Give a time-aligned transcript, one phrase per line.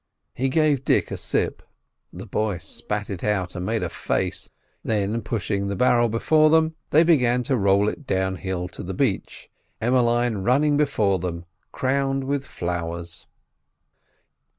[0.33, 1.61] He gave Dick a sip.
[2.11, 4.49] The boy spat it out, and made a face,
[4.83, 9.47] then, pushing the barrel before them, they began to roll it downhill to the beach,
[9.79, 13.27] Emmeline running before them crowned with flowers.